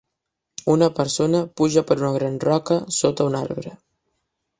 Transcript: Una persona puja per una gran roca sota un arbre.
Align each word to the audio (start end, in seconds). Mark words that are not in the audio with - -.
Una 0.75 0.85
persona 0.99 1.41
puja 1.61 1.83
per 1.91 1.97
una 2.01 2.09
gran 2.15 2.39
roca 2.45 2.79
sota 3.01 3.29
un 3.33 3.37
arbre. 3.41 3.75